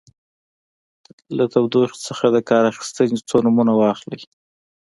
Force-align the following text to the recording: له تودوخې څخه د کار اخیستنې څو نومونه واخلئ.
له 1.37 1.43
تودوخې 1.53 1.97
څخه 2.07 2.25
د 2.29 2.37
کار 2.49 2.63
اخیستنې 2.71 3.17
څو 3.29 3.37
نومونه 3.45 3.73
واخلئ. 3.75 4.21